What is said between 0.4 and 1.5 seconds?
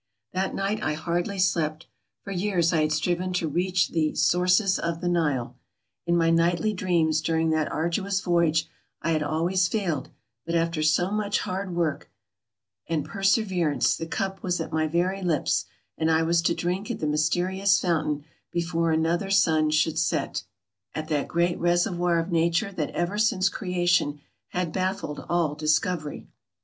night I hardly